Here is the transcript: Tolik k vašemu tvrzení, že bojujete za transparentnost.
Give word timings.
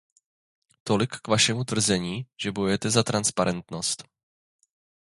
Tolik 0.83 1.09
k 1.15 1.27
vašemu 1.27 1.63
tvrzení, 1.63 2.25
že 2.41 2.51
bojujete 2.51 2.89
za 2.89 3.03
transparentnost. 3.03 4.03